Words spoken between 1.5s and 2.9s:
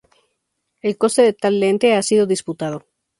lente ha sido disputado.